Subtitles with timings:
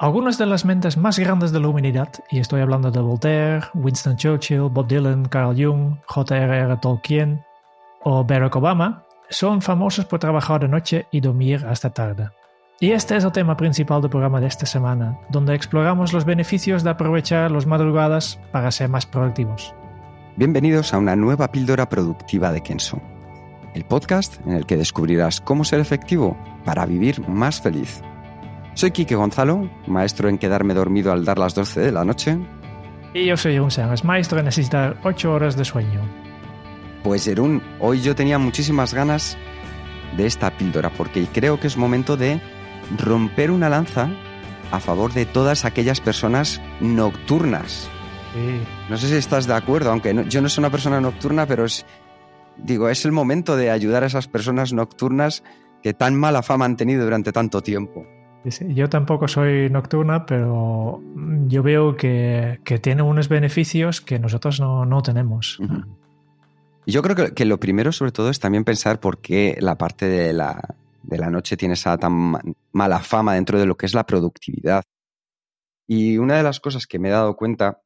[0.00, 4.16] Algunas de las mentes más grandes de la humanidad, y estoy hablando de Voltaire, Winston
[4.16, 6.74] Churchill, Bob Dylan, Carl Jung, J.R.R.
[6.78, 7.44] Tolkien
[8.02, 12.30] o Barack Obama, son famosos por trabajar de noche y dormir hasta tarde.
[12.80, 16.82] Y este es el tema principal del programa de esta semana, donde exploramos los beneficios
[16.82, 19.74] de aprovechar las madrugadas para ser más productivos.
[20.36, 23.02] Bienvenidos a una nueva píldora productiva de Kenso,
[23.74, 28.00] el podcast en el que descubrirás cómo ser efectivo para vivir más feliz.
[28.74, 32.38] Soy Quique Gonzalo, maestro en quedarme dormido al dar las 12 de la noche.
[33.12, 36.00] Y yo soy un Sánchez, maestro en necesitar 8 horas de sueño.
[37.02, 39.36] Pues Erún, hoy yo tenía muchísimas ganas
[40.16, 42.40] de esta píldora porque creo que es momento de
[42.98, 44.08] romper una lanza
[44.70, 47.88] a favor de todas aquellas personas nocturnas.
[48.34, 48.60] Sí.
[48.88, 51.64] No sé si estás de acuerdo, aunque no- yo no soy una persona nocturna, pero
[51.64, 51.84] es,
[52.56, 55.42] digo, es el momento de ayudar a esas personas nocturnas
[55.82, 58.06] que tan mala fama han tenido durante tanto tiempo.
[58.68, 61.02] Yo tampoco soy nocturna, pero
[61.46, 65.58] yo veo que, que tiene unos beneficios que nosotros no, no tenemos.
[66.86, 70.06] Yo creo que, que lo primero, sobre todo, es también pensar por qué la parte
[70.06, 72.40] de la, de la noche tiene esa tan ma-
[72.72, 74.84] mala fama dentro de lo que es la productividad.
[75.86, 77.82] Y una de las cosas que me he dado cuenta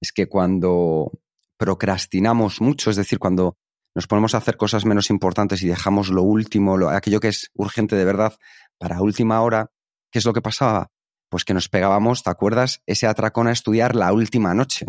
[0.00, 1.12] es que cuando
[1.58, 3.56] procrastinamos mucho, es decir, cuando
[3.94, 7.50] nos ponemos a hacer cosas menos importantes y dejamos lo último, lo- aquello que es
[7.54, 8.34] urgente de verdad,
[8.80, 9.70] para última hora,
[10.10, 10.90] ¿qué es lo que pasaba?
[11.28, 12.82] Pues que nos pegábamos, ¿te acuerdas?
[12.86, 14.86] Ese atracón a estudiar la última noche.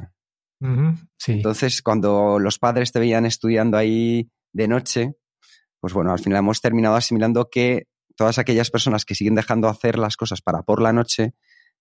[1.18, 1.34] Sí.
[1.34, 5.14] Entonces, cuando los padres te veían estudiando ahí de noche,
[5.82, 10.00] pues bueno, al final hemos terminado asimilando que todas aquellas personas que siguen dejando hacer
[10.00, 11.34] las cosas para por la noche,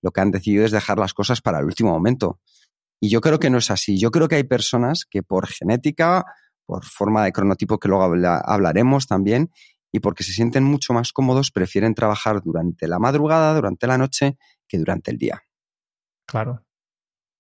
[0.03, 2.41] lo que han decidido es dejar las cosas para el último momento.
[3.01, 3.99] Y yo creo que no es así.
[3.99, 6.25] Yo creo que hay personas que por genética,
[6.67, 9.51] por forma de cronotipo que luego habla- hablaremos también,
[9.93, 14.37] y porque se sienten mucho más cómodos, prefieren trabajar durante la madrugada, durante la noche,
[14.69, 15.43] que durante el día.
[16.27, 16.65] Claro.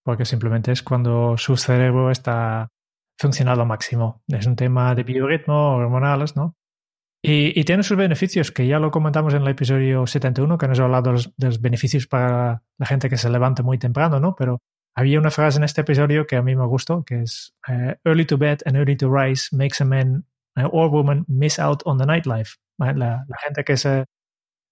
[0.02, 2.70] Porque simplemente es cuando su cerebro está
[3.18, 4.22] funcionando al máximo.
[4.26, 6.56] Es un tema de biorritmo, hormonales, ¿no?
[7.22, 10.84] Y, tiene sus beneficios, que ya lo comentamos en el episodio 71, que nos ha
[10.84, 14.34] hablado de los, beneficios para la gente que se levanta muy temprano, ¿no?
[14.34, 14.62] Pero
[14.94, 18.24] había una frase en este episodio que a mí me gustó, que es eh, Early
[18.24, 20.24] to bed and early to rise makes a man
[20.66, 22.56] or woman miss out on the nightlife.
[22.78, 24.06] La, la gente que se,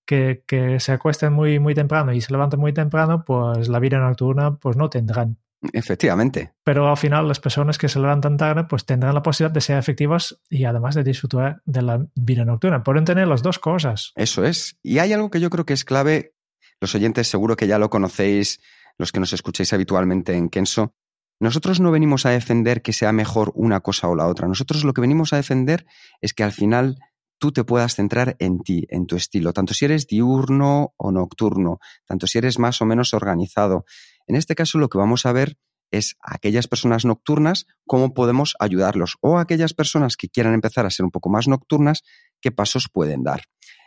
[0.06, 3.98] que, que se acuesta muy, muy temprano y se levanta muy temprano, pues la vida
[3.98, 5.36] nocturna pues no tendrán.
[5.72, 6.54] Efectivamente.
[6.64, 9.76] Pero al final las personas que se levantan tarde pues tendrán la posibilidad de ser
[9.76, 12.82] efectivas y además de disfrutar de la vida nocturna.
[12.82, 14.12] Pueden tener las dos cosas.
[14.14, 14.78] Eso es.
[14.82, 16.34] Y hay algo que yo creo que es clave.
[16.80, 18.60] Los oyentes seguro que ya lo conocéis,
[18.98, 20.94] los que nos escucháis habitualmente en Kenso.
[21.40, 24.48] Nosotros no venimos a defender que sea mejor una cosa o la otra.
[24.48, 25.86] Nosotros lo que venimos a defender
[26.20, 26.98] es que al final
[27.38, 31.78] tú te puedas centrar en ti, en tu estilo, tanto si eres diurno o nocturno,
[32.06, 33.84] tanto si eres más o menos organizado.
[34.26, 35.56] En este caso lo que vamos a ver
[35.90, 40.84] es a aquellas personas nocturnas, cómo podemos ayudarlos, o a aquellas personas que quieran empezar
[40.84, 42.02] a ser un poco más nocturnas,
[42.40, 43.44] qué pasos pueden dar.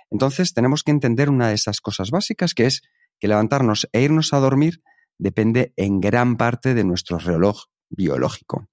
[0.10, 2.82] Entonces tenemos que entender una de esas cosas básicas, que es
[3.20, 4.82] que levantarnos e irnos a dormir
[5.18, 8.68] depende en gran parte de nuestro reloj biológico.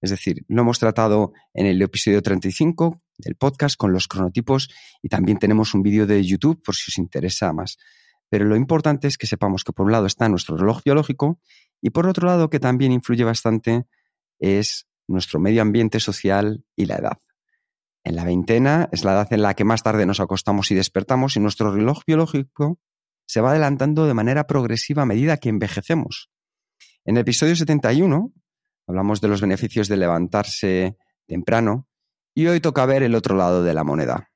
[0.00, 4.70] Es decir, lo hemos tratado en el episodio 35 del podcast con los cronotipos
[5.02, 7.76] y también tenemos un vídeo de YouTube por si os interesa más.
[8.30, 11.38] Pero lo importante es que sepamos que por un lado está nuestro reloj biológico
[11.82, 13.86] y por otro lado que también influye bastante
[14.38, 17.18] es nuestro medio ambiente social y la edad.
[18.04, 21.36] En la veintena es la edad en la que más tarde nos acostamos y despertamos
[21.36, 22.78] y nuestro reloj biológico
[23.30, 26.30] se va adelantando de manera progresiva a medida que envejecemos.
[27.04, 28.32] En el episodio 71
[28.88, 30.96] hablamos de los beneficios de levantarse
[31.28, 31.86] temprano
[32.34, 34.32] y hoy toca ver el otro lado de la moneda.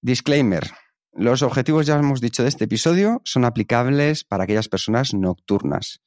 [0.00, 0.70] Disclaimer.
[1.12, 6.00] Los objetivos, ya hemos dicho, de este episodio son aplicables para aquellas personas nocturnas.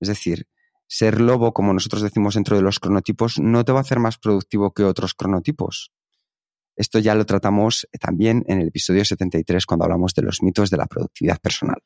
[0.00, 0.48] Es decir,
[0.88, 4.18] ser lobo, como nosotros decimos dentro de los cronotipos, no te va a hacer más
[4.18, 5.92] productivo que otros cronotipos.
[6.76, 10.76] Esto ya lo tratamos también en el episodio 73 cuando hablamos de los mitos de
[10.76, 11.78] la productividad personal.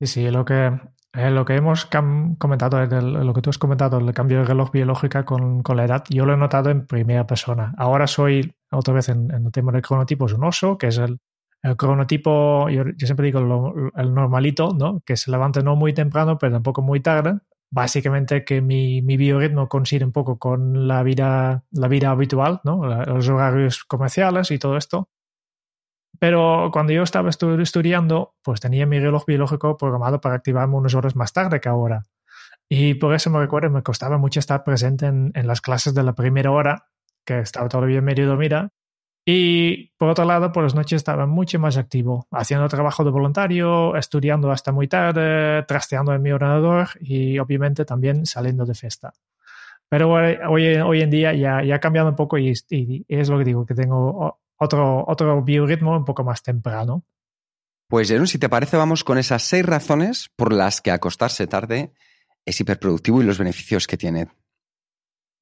[0.00, 0.72] Sí, sí, lo que,
[1.14, 1.86] Eh, lo que hemos
[2.38, 6.02] comentado, lo que tú has comentado, el cambio de reloj biológica con, con, la edad,
[6.10, 7.72] yo lo he notado en primera persona.
[7.78, 11.20] Ahora soy, otra vez en, el tema del cronotipo, es un oso, que es el,
[11.62, 15.02] el cronotipo, yo, siempre digo el normalito, ¿no?
[15.06, 17.38] que se levanta no muy temprano, pero tampoco muy tarde.
[17.70, 22.86] Básicamente que mi, mi biorritmo coincide un poco con la vida, la vida habitual, ¿no?
[23.04, 25.08] los horarios comerciales y todo esto.
[26.20, 31.16] Pero cuando yo estaba estudiando, pues tenía mi reloj biológico programado para activarme unas horas
[31.16, 32.04] más tarde que ahora.
[32.68, 36.02] Y por eso me recuerdo, me costaba mucho estar presente en, en las clases de
[36.02, 36.86] la primera hora,
[37.26, 38.70] que estaba todavía medio dormida.
[39.26, 43.96] Y por otro lado, por las noches estaba mucho más activo, haciendo trabajo de voluntario,
[43.96, 49.14] estudiando hasta muy tarde, trasteando en mi ordenador y obviamente también saliendo de fiesta.
[49.88, 53.38] Pero hoy, hoy en día ya, ya ha cambiado un poco y, y, es lo
[53.38, 57.04] que digo, que tengo otro, otro biorritmo un poco más temprano.
[57.88, 61.92] Pues Jerón, si te parece, vamos con esas seis razones por las que acostarse tarde
[62.44, 64.28] es hiperproductivo y los beneficios que tiene.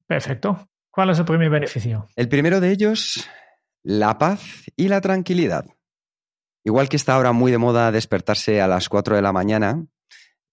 [0.07, 0.69] Perfecto.
[0.89, 2.07] ¿Cuál es el primer beneficio?
[2.15, 3.27] El primero de ellos,
[3.83, 4.41] la paz
[4.75, 5.65] y la tranquilidad.
[6.63, 9.85] Igual que está ahora muy de moda despertarse a las 4 de la mañana,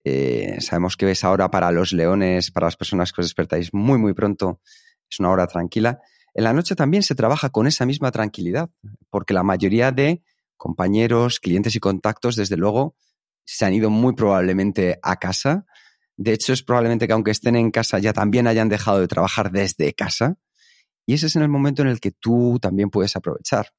[0.04, 3.98] eh, sabemos que es ahora para los leones, para las personas que os despertáis muy,
[3.98, 4.60] muy pronto,
[5.08, 6.00] es una hora tranquila.
[6.34, 8.70] En la noche también se trabaja con esa misma tranquilidad,
[9.08, 10.22] porque la mayoría de
[10.56, 12.96] compañeros, clientes y contactos, desde luego,
[13.44, 15.64] se han ido muy probablemente a casa.
[16.16, 19.50] De hecho, es probablemente que aunque estén en casa ya también hayan dejado de trabajar
[19.50, 20.36] desde casa.
[21.06, 23.72] Y ese es en el momento en el que tú también puedes aprovechar.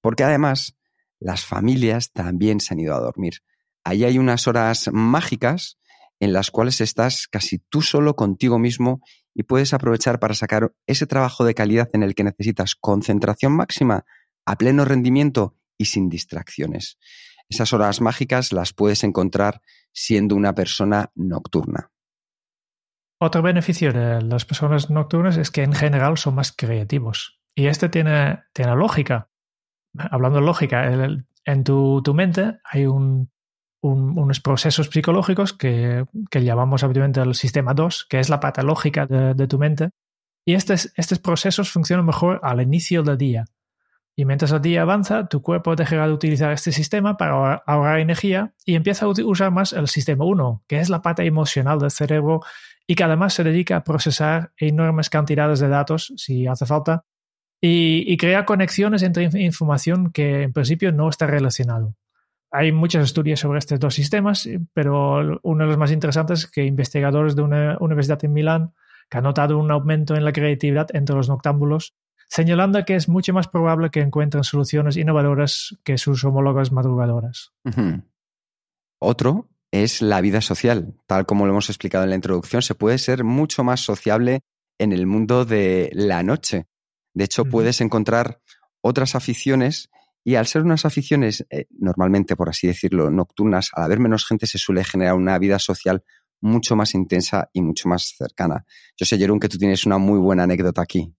[0.00, 0.76] Porque además,
[1.18, 3.40] las familias también se han ido a dormir.
[3.84, 5.78] Ahí hay unas horas mágicas
[6.20, 9.00] en las cuales estás casi tú solo contigo mismo
[9.34, 14.04] y puedes aprovechar para sacar ese trabajo de calidad en el que necesitas concentración máxima,
[14.46, 16.98] a pleno rendimiento y sin distracciones.
[17.48, 19.60] Esas horas mágicas las puedes encontrar
[19.92, 21.90] siendo una persona nocturna.
[23.18, 27.40] Otro beneficio de las personas nocturnas es que en general son más creativos.
[27.54, 29.30] Y este tiene, tiene lógica.
[29.96, 30.92] Hablando de lógica,
[31.46, 33.30] en tu, tu mente hay un,
[33.80, 39.06] unos procesos psicológicos que, que, llamamos habitualmente el sistema 2, que es la pata lógica
[39.06, 39.90] de, tu mente.
[40.44, 43.44] Y estos, estos procesos funcionan mejor al inicio del día.
[44.14, 48.54] Y mientras el día avanza, tu cuerpo dejará de utilizar este sistema para ahorrar energía
[48.64, 52.40] y empieza a usar más el sistema 1, que es la pata emocional del cerebro
[52.86, 57.04] y que además se dedica a procesar enormes cantidades de datos, si hace falta,
[57.60, 61.94] y, y crea conexiones entre información que en principio no está relacionado.
[62.50, 66.64] Hay muchos estudios sobre estos dos sistemas, pero uno de los más interesantes es que
[66.64, 68.72] investigadores de una universidad en Milán
[69.16, 71.94] han notado un aumento en la creatividad entre los noctámbulos,
[72.28, 77.52] señalando que es mucho más probable que encuentren soluciones innovadoras que sus homólogos madrugadoras.
[78.98, 79.48] Otro
[79.82, 80.94] es la vida social.
[81.06, 84.42] Tal como lo hemos explicado en la introducción, se puede ser mucho más sociable
[84.78, 86.66] en el mundo de la noche.
[87.14, 88.40] De hecho, puedes encontrar
[88.82, 89.88] otras aficiones
[90.24, 94.46] y al ser unas aficiones, eh, normalmente, por así decirlo, nocturnas, al haber menos gente
[94.46, 96.02] se suele generar una vida social
[96.40, 98.64] mucho más intensa y mucho más cercana.
[98.96, 101.14] Yo sé, Jerón, que tú tienes una muy buena anécdota aquí.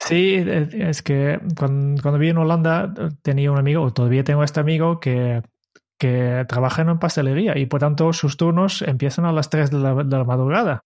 [0.00, 2.92] Sí, es que cuando, cuando vi en Holanda
[3.22, 5.42] tenía un amigo, o todavía tengo este amigo, que,
[6.02, 10.24] que trabaja en pastelería y por tanto sus turnos empiezan a las 3 de la,
[10.24, 10.82] madrugada.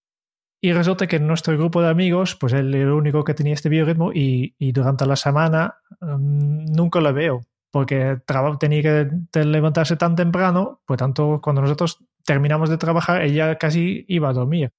[0.60, 3.54] Y resulta que en nuestro grupo de amigos, pues él era el único que tenía
[3.54, 8.18] este biorritmo y, y durante la semana um, nunca lo veo, porque
[8.60, 14.28] tenía que levantarse tan temprano, pues tanto cuando nosotros terminamos de trabajar, ella casi iba
[14.28, 14.74] a dormir.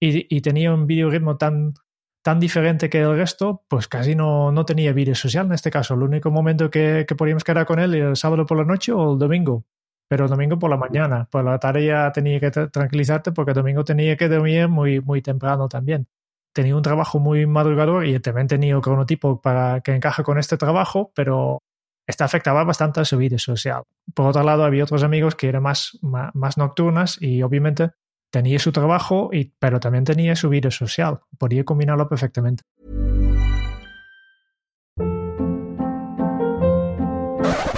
[0.00, 1.74] Y, y tenía un biorritmo tan,
[2.22, 5.94] tan diferente que el resto, pues casi no, no tenía vida social en este caso.
[5.94, 8.92] El único momento que, que podíamos quedar con él era el sábado por la noche
[8.92, 9.64] o el domingo
[10.08, 11.28] pero domingo por la mañana.
[11.30, 15.68] Por la tarde ya tenía que tranquilizarte porque domingo tenía que dormir muy, muy temprano
[15.68, 16.08] también.
[16.54, 20.56] Tenía un trabajo muy madrugador y también tenía el cronotipo para que encaje con este
[20.56, 21.58] trabajo, pero
[22.06, 23.82] esta afectaba bastante a su vida social.
[24.14, 27.90] Por otro lado, había otros amigos que eran más, más, nocturnas y obviamente
[28.30, 31.20] tenía su trabajo, y, pero también tenía su vida social.
[31.38, 32.62] Podía combinarlo perfectamente.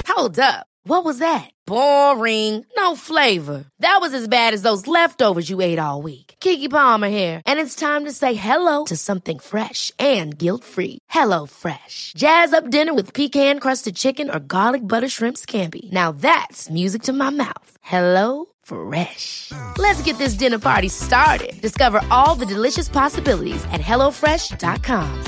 [0.06, 0.66] Hold up.
[0.84, 1.50] What was that?
[1.66, 2.64] Boring.
[2.76, 3.64] No flavor.
[3.78, 6.34] That was as bad as those leftovers you ate all week.
[6.40, 10.98] Kiki Palmer here, and it's time to say hello to something fresh and guilt-free.
[11.08, 12.12] Hello Fresh.
[12.16, 15.90] Jazz up dinner with pecan-crusted chicken or garlic butter shrimp scampi.
[15.92, 17.70] Now that's music to my mouth.
[17.80, 19.52] Hello Fresh.
[19.78, 21.60] Let's get this dinner party started.
[21.60, 25.24] Discover all the delicious possibilities at hellofresh.com.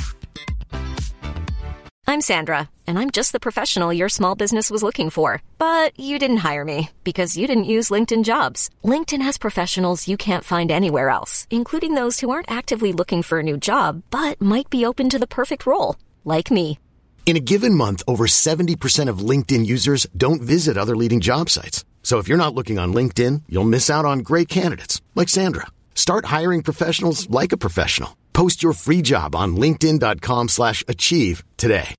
[2.05, 5.43] I'm Sandra, and I'm just the professional your small business was looking for.
[5.57, 8.69] But you didn't hire me because you didn't use LinkedIn jobs.
[8.85, 13.39] LinkedIn has professionals you can't find anywhere else, including those who aren't actively looking for
[13.39, 16.79] a new job but might be open to the perfect role, like me.
[17.25, 21.85] In a given month, over 70% of LinkedIn users don't visit other leading job sites.
[22.03, 25.69] So if you're not looking on LinkedIn, you'll miss out on great candidates like Sandra.
[25.95, 28.17] Start hiring professionals like a professional.
[28.35, 31.95] Post your free job on linkedin.com/achieve today.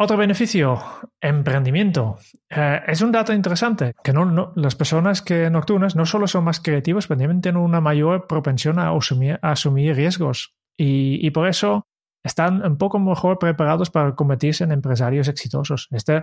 [0.00, 0.80] Otro beneficio,
[1.20, 2.18] emprendimiento.
[2.48, 6.44] Eh, es un dato interesante, que no, no- las personas que nocturnas no solo son
[6.44, 10.54] más creativas, pero también tienen una mayor propensión a asumir, a asumir riesgos.
[10.76, 11.87] Y, y por eso
[12.22, 15.88] están un poco mejor preparados para convertirse en empresarios exitosos.
[15.90, 16.22] Este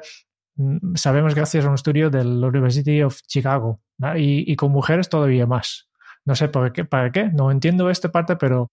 [0.55, 3.81] mm, sabemos gracias a un estudio del University of Chicago.
[4.15, 5.87] y con mujeres todavía más.
[6.25, 8.71] No sé por qué, para qué, no entiendo esta parte, pero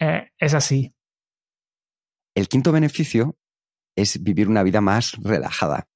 [0.00, 0.94] eh, es así.
[2.34, 3.36] El quinto beneficio
[3.94, 5.86] es vivir una vida más relajada.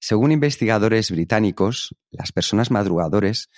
[0.00, 3.48] Según investigadores británicos, las personas madrugadores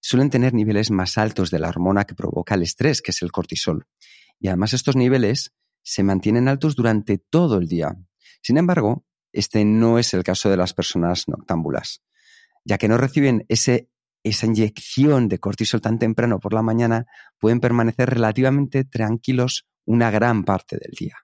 [0.00, 3.30] suelen tener niveles más altos de la hormona que provoca el estrés, que es el
[3.30, 3.86] cortisol.
[4.40, 5.52] Y además estos niveles
[5.82, 7.96] se mantienen altos durante todo el día.
[8.42, 12.02] Sin embargo, este no es el caso de las personas noctámbulas,
[12.64, 13.88] ya que no reciben ese,
[14.22, 17.06] esa inyección de cortisol tan temprano por la mañana,
[17.38, 21.16] pueden permanecer relativamente tranquilos una gran parte del día.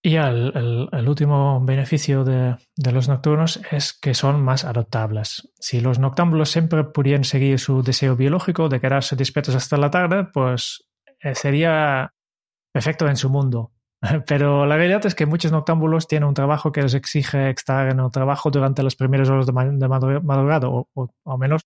[0.00, 0.52] Y el,
[0.92, 5.50] el- último beneficio de, de los nocturnos es que son más adaptables.
[5.58, 10.24] Si los noctámbulos siempre pudieran seguir su deseo biológico de quedarse despiertos hasta la tarde,
[10.32, 10.88] pues
[11.20, 12.14] eh, sería
[12.72, 13.72] perfecto en su mundo.
[14.26, 17.98] Pero la realidad es que muchos noctámbulos tienen un trabajo que les exige estar en
[18.00, 21.62] el trabajo durante las primeras horas de, ma- de madru- madrugada, o, o al menos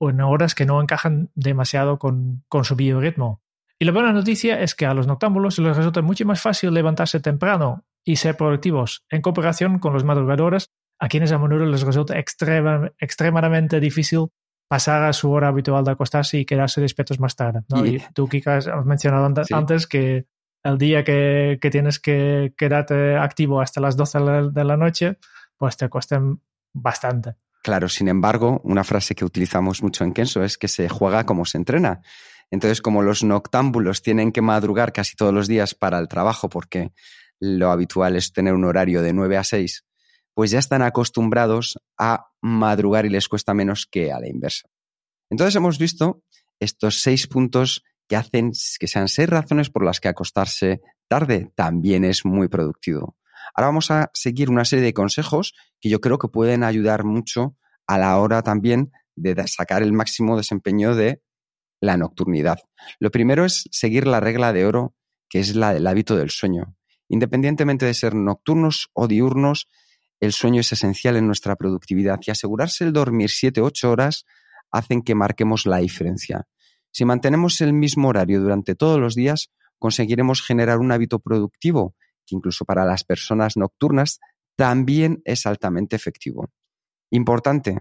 [0.00, 3.42] en horas que no encajan demasiado con, con su biorritmo.
[3.80, 7.20] Y la buena noticia es que a los noctámbulos les resulta mucho más fácil levantarse
[7.20, 12.18] temprano y ser productivos en comparación con los madrugadores, a quienes a menudo les resulta
[12.18, 14.26] extrema- extremadamente difícil
[14.68, 17.60] pasar a su hora habitual de acostarse y quedarse despiertos más tarde.
[17.68, 17.86] ¿no?
[17.86, 19.54] Y- Y tú, Kika, has mencionado Sí.
[19.54, 20.26] antes que
[20.68, 24.18] el día que, tienes que quedarte activo hasta las 12
[24.52, 25.18] de la, noche,
[25.56, 26.40] pues te cuestan
[26.72, 27.34] bastante.
[27.62, 31.44] Claro, sin embargo, una frase que utilizamos mucho en Kenso es que se juega como
[31.44, 32.00] se entrena.
[32.50, 36.92] Entonces, como los noctámbulos tienen que madrugar casi todos los días para el trabajo, porque
[37.40, 39.84] lo habitual es tener un horario de 9 a 6,
[40.34, 44.68] pues ya están acostumbrados a madrugar y les cuesta menos que a la inversa.
[45.30, 46.22] Entonces, hemos visto
[46.60, 52.04] estos seis puntos que hacen que sean seis razones por las que acostarse tarde también
[52.04, 53.16] es muy productivo.
[53.54, 57.56] Ahora vamos a seguir una serie de consejos que yo creo que pueden ayudar mucho
[57.86, 61.22] a la hora también de sacar el máximo desempeño de
[61.80, 62.58] la nocturnidad.
[62.98, 64.94] Lo primero es seguir la regla de oro,
[65.28, 66.76] que es la del hábito del sueño.
[67.08, 69.68] Independientemente de ser nocturnos o diurnos,
[70.20, 74.24] el sueño es esencial en nuestra productividad y asegurarse el dormir 7-8 horas
[74.70, 76.46] hacen que marquemos la diferencia.
[76.92, 81.94] Si mantenemos el mismo horario durante todos los días, conseguiremos generar un hábito productivo
[82.26, 84.20] que incluso para las personas nocturnas
[84.56, 86.50] también es altamente efectivo.
[87.10, 87.78] Importante,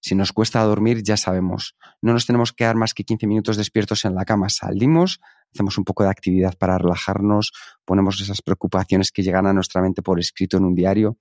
[0.00, 3.56] si nos cuesta dormir, ya sabemos, no nos tenemos que quedar más que 15 minutos
[3.56, 4.48] despiertos en la cama.
[4.48, 5.20] Salimos,
[5.52, 7.52] hacemos un poco de actividad para relajarnos,
[7.84, 11.18] ponemos esas preocupaciones que llegan a nuestra mente por escrito en un diario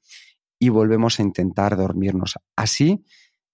[0.60, 2.36] y volvemos a intentar dormirnos.
[2.55, 3.03] Así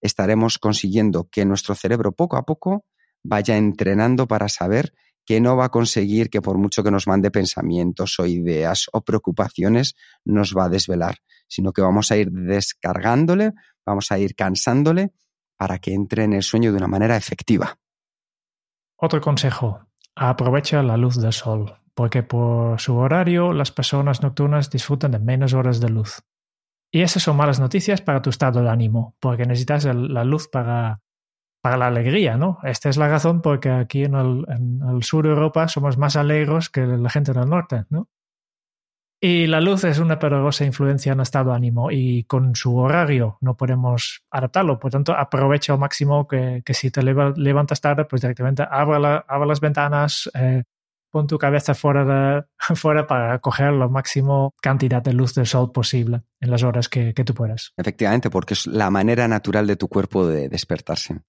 [0.01, 2.86] estaremos consiguiendo que nuestro cerebro poco a poco
[3.24, 4.94] vaya entrenando para saber
[5.25, 9.01] que no va a conseguir que por mucho que nos mande pensamientos o ideas o
[9.01, 13.53] preocupaciones, nos va a desvelar, sino que vamos a ir descargándole,
[13.86, 15.13] vamos a ir cansándole
[15.58, 17.77] para que entre en el sueño de una manera efectiva.
[18.98, 25.12] Otro consejo, aprovecha la luz del sol, porque por su horario las personas nocturnas disfrutan
[25.12, 26.22] de menos horas de luz.
[26.92, 31.01] Y esas son malas noticias para tu estado de ánimo, porque necesitas la luz para,
[31.63, 32.58] para la alegría, ¿no?
[32.63, 36.17] Esta es la razón porque aquí en el, en el sur de Europa somos más
[36.17, 38.10] alegres que la gente del norte, ¿no?
[39.22, 42.75] Y la luz es una poderosa influencia en el estado de ánimo y con su
[42.77, 44.77] horario no podemos adaptarlo.
[44.77, 49.00] Por tanto, aprovecha al máximo que, que si te leva- levantas tarde, pues directamente abre,
[49.00, 50.63] la- las ventanas, eh,
[51.10, 52.43] pon tu cabeza fuera, de,
[52.75, 57.13] fuera para coger la máximo cantidad de luz del sol posible en las horas que,
[57.13, 57.72] que tú puedas.
[57.77, 61.22] Efectivamente, porque es la manera natural de tu cuerpo de despertarse.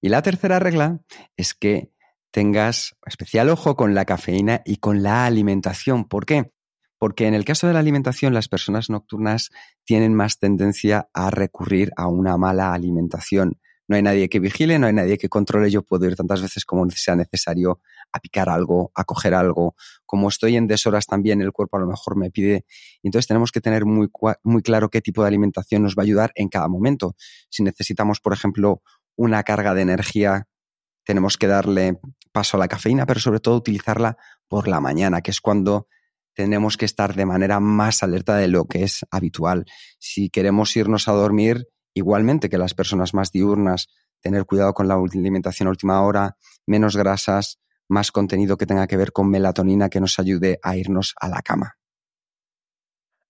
[0.00, 1.00] Y la tercera regla
[1.36, 1.92] es que
[2.30, 6.06] tengas especial ojo con la cafeína y con la alimentación.
[6.06, 6.52] ¿Por qué?
[6.98, 9.50] Porque en el caso de la alimentación, las personas nocturnas
[9.84, 13.58] tienen más tendencia a recurrir a una mala alimentación.
[13.88, 16.64] no hay nadie que vigile, no hay nadie que controle, yo puedo ir tantas veces
[16.64, 17.80] como sea necesario
[18.12, 19.74] a picar algo, a coger algo.
[20.06, 22.66] Como estoy en deshoras también, el cuerpo a lo mejor me pide.
[23.02, 24.08] Entonces tenemos que tener muy,
[24.44, 27.16] muy claro qué tipo de alimentación nos va a ayudar en cada momento.
[27.48, 28.80] Si necesitamos, por ejemplo,
[29.20, 30.46] una carga de energía,
[31.04, 32.00] tenemos que darle
[32.32, 34.16] paso a la cafeína, pero sobre todo utilizarla
[34.48, 35.88] por la mañana, que es cuando
[36.34, 39.66] tenemos que estar de manera más alerta de lo que es habitual.
[39.98, 43.88] Si queremos irnos a dormir, igualmente que las personas más diurnas,
[44.22, 47.60] tener cuidado con la alimentación a última hora, menos grasas,
[47.90, 51.42] más contenido que tenga que ver con melatonina que nos ayude a irnos a la
[51.42, 51.74] cama.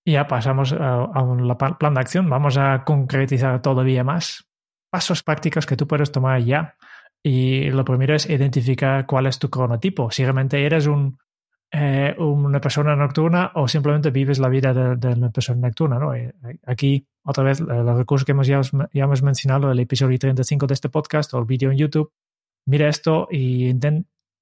[0.05, 2.31] Ya pasamos a, un plan de acción.
[2.31, 4.50] Vamos a concretizar todavía más
[4.91, 6.77] pasos prácticos que tú puedes tomar ya.
[7.23, 10.11] Y lo primero es identificar cuál es tu cronotipo.
[10.11, 11.19] Si realmente eres un,
[11.73, 15.99] eh, una persona nocturna o simplemente vives la vida de, una persona nocturna.
[15.99, 16.15] ¿no?
[16.15, 16.35] Eh,
[16.67, 18.61] aquí, otra vez, los recursos que hemos ya,
[18.93, 22.13] hemos mencionado, el episodio 35 de este podcast o el vídeo en YouTube,
[22.67, 23.73] mira esto y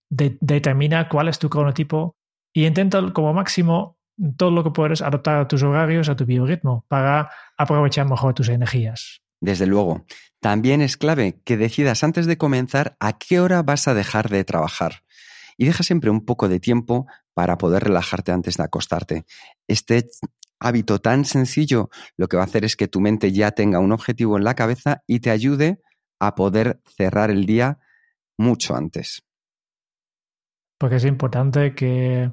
[0.09, 2.17] determina cuál es tu cronotipo
[2.55, 3.99] y intenta como máximo
[4.37, 8.49] todo lo que puedes adaptar a tus horarios, a tu biorritmo, para aprovechar mejor tus
[8.49, 9.21] energías.
[9.41, 10.05] Desde luego.
[10.41, 14.45] También es clave que decidas antes de comenzar a qué hora vas a dejar de
[14.45, 15.03] trabajar
[15.57, 19.25] y deja siempre un poco de tiempo para poder relajarte antes de acostarte.
[19.67, 20.09] Este
[20.61, 23.93] hábito tan sencillo lo que va a hacer es que tu mente ya tenga un
[23.93, 25.81] objetivo en la cabeza y te ayude
[26.21, 27.79] a poder cerrar el día
[28.37, 29.25] mucho antes.
[30.79, 32.33] Porque es importante que,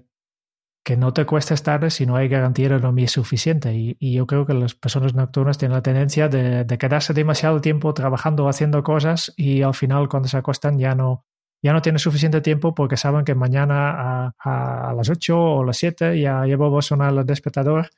[0.86, 3.74] que no te cueste tarde si no hay garantía de dormir suficiente.
[3.74, 8.46] Y, yo creo que las personas nocturnas tienen la tendencia de, quedarse demasiado tiempo trabajando
[8.46, 11.26] o haciendo cosas y al final cuando se acuestan ya no,
[11.64, 16.22] ya no tienen suficiente tiempo porque saben que mañana a, las 8 o las 7
[16.22, 17.90] ya llevo a sonar el despertador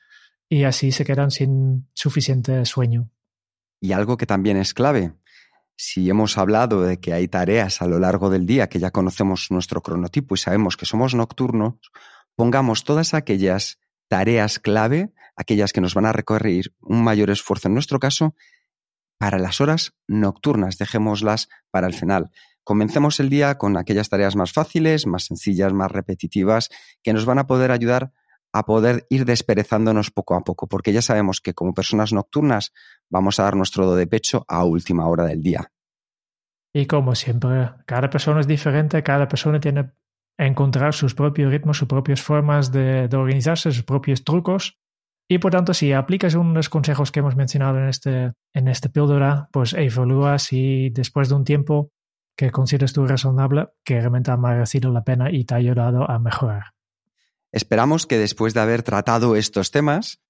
[0.48, 3.10] y así se quedan sin suficiente sueño.
[3.82, 5.12] Y algo que también es clave,
[5.76, 9.52] si hemos hablado de que hay tareas a lo largo del día que ya conocemos
[9.52, 11.76] nuestro cronotipo y sabemos que somos nocturnos,
[12.38, 17.74] pongamos todas aquellas tareas clave, aquellas que nos van a recorrer un mayor esfuerzo en
[17.74, 18.36] nuestro caso,
[19.18, 22.32] para las horas nocturnas, dejémoslas para el final.
[22.64, 26.70] Comencemos el día con aquellas tareas más fáciles, más sencillas, más repetitivas,
[27.02, 28.14] que nos van a poder ayudar
[28.54, 32.72] a poder ir desperezándonos poco a poco, porque ya sabemos que como personas nocturnas
[33.10, 35.72] vamos a dar nuestro do de pecho a última hora del día.
[36.74, 39.92] Y como siempre, cada persona es diferente, cada persona tiene
[40.38, 44.78] encontrar sus propios ritmos, sus propias formas de, organizarse, sus propios trucos.
[45.30, 49.50] Y por tanto, si aplicas unos consejos que hemos mencionado en este, en este píldora,
[49.52, 51.92] pues evalúas y después de un tiempo
[52.38, 56.20] que consideres tú razonable que realmente ha merecido la pena y te ha ayudado a
[56.20, 56.66] mejorar.
[57.52, 60.22] Esperamos que después de haber tratado estos temas,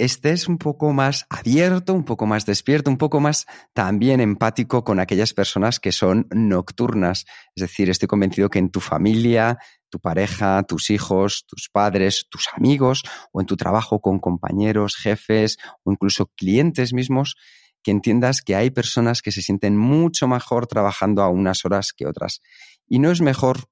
[0.00, 4.98] estés un poco más abierto, un poco más despierto, un poco más también empático con
[4.98, 7.26] aquellas personas que son nocturnas.
[7.54, 9.58] Es decir, estoy convencido que en tu familia,
[9.90, 15.58] tu pareja, tus hijos, tus padres, tus amigos o en tu trabajo con compañeros, jefes
[15.84, 17.36] o incluso clientes mismos,
[17.82, 22.06] que entiendas que hay personas que se sienten mucho mejor trabajando a unas horas que
[22.06, 22.40] otras.
[22.88, 23.68] Y no es mejor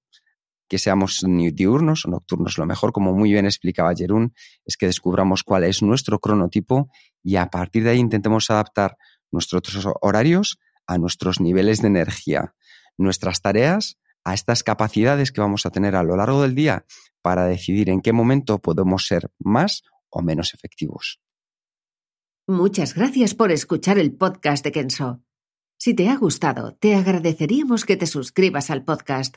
[0.69, 2.59] que seamos diurnos o nocturnos.
[2.59, 6.91] Lo mejor, como muy bien explicaba Jerún, es que descubramos cuál es nuestro cronotipo
[7.23, 8.97] y a partir de ahí intentemos adaptar
[9.31, 12.55] nuestros horarios a nuestros niveles de energía,
[12.97, 16.85] nuestras tareas a estas capacidades que vamos a tener a lo largo del día
[17.23, 21.21] para decidir en qué momento podemos ser más o menos efectivos.
[22.47, 25.23] Muchas gracias por escuchar el podcast de Kenso.
[25.79, 29.37] Si te ha gustado, te agradeceríamos que te suscribas al podcast,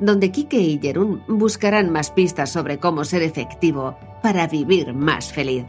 [0.00, 5.64] donde Kike y Jerún buscarán más pistas sobre cómo ser efectivo para vivir más feliz.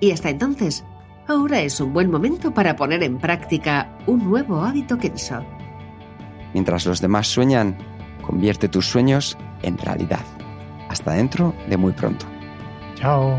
[0.00, 0.84] Y hasta entonces,
[1.28, 5.44] ahora es un buen momento para poner en práctica un nuevo hábito Kenso.
[6.52, 7.76] Mientras los demás sueñan,
[8.22, 10.24] convierte tus sueños en realidad.
[10.88, 12.26] Hasta dentro de muy pronto.
[12.96, 13.38] Chao.